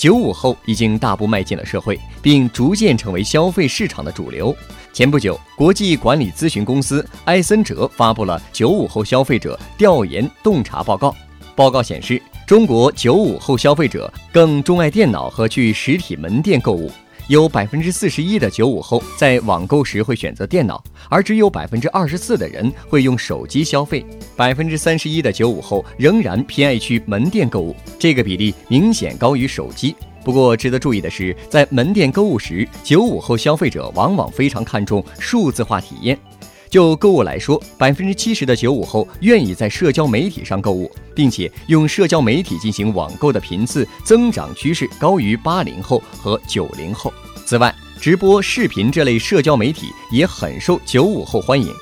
[0.00, 4.56] 九五后已经大步迈进了社会，并逐渐成为消费市场的主流。
[4.94, 11.14] 前不久，国际管理咨询公司埃森哲发布了九五后消费者调研洞察报告。
[11.54, 16.90] 报告显示，中国九五后消费者更钟爱电脑和去实体门店购物。
[17.30, 24.04] 有百分之四十一的九五后在网购时会选择电脑，而只有百分之二十四的人会用手机消费。
[24.34, 29.94] 百分之三十一的九五后仍然偏爱去门店购物，这个比例明显高于手机。
[30.24, 36.18] 不过，值得注意的是，在门店购物时，九五后消费者往往非常看重数字化体验。
[36.70, 47.12] 就购物来说，百分之七十的九五后愿意在社交媒体上购物，并且用社交媒体进行网购的频次增长趋势高于八零后和九零后。
[47.44, 51.74] 此外，直播视频这类社交媒体也很受九五后欢迎。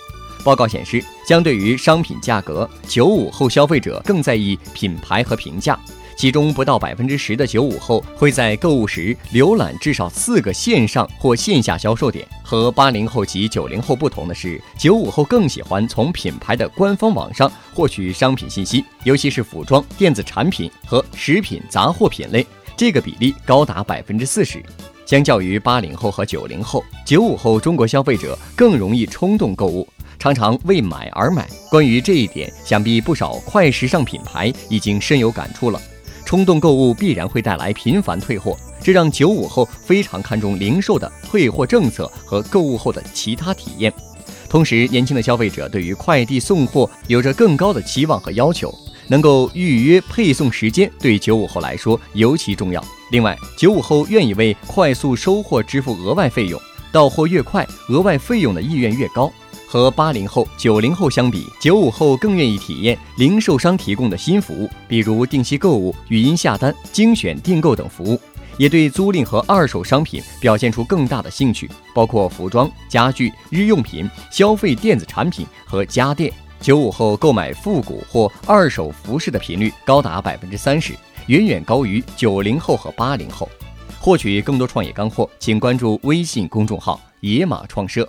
[0.42, 5.78] 报告显示，相对于商品价格，九五后消费者更在意品牌和评价。
[6.19, 12.27] 其中不到百分之十的九五后会在购物时浏览至少四个线上或线下销售点。
[12.42, 22.45] 和八零后及九零后不同的是，九五后更喜欢从品牌的官方网上获取商品信息，尤其是服装、电子产品和食品杂货品类，
[22.77, 24.61] 这个比例高达百分之四十。
[25.07, 29.87] 相较于八零后和九零后，九五后中国消费者更容易冲动购物，
[30.19, 31.48] 常常为买而买。
[31.70, 35.81] 关于这一点，想必不少快时尚品牌已经深有感触了。
[36.29, 43.91] 冲动购物必然会带来频繁退货，这让九五后非常看重零售的退货政策和购物后的其他体验。
[44.47, 48.70] 同时，年轻的消费者对于快递送货有着更高的期望和要求，
[49.07, 52.85] 能够预约配送时间对九五后来说尤其重要。
[53.11, 56.61] 另外，九五后愿意为快速收货支付额外费用，
[56.92, 59.33] 到货越快，额外费用的意愿越高。
[59.69, 68.19] 和八零后、九零后相比，九五后更愿意体验零售商提供的新服务，比如定期购物、语音下单、精选订购等服务，
[68.56, 76.33] 也对租赁和二手商品表现出更大的兴趣，包括服装、家具、日用品、消费电子产品和家电。
[76.61, 80.95] 九五后购买复古或二手服饰的频率高达百分之三十，
[81.27, 83.46] 远远高于九零后和八零后。
[84.01, 88.08] 获取更多创业干货，请关注微信公众号“野马创社”。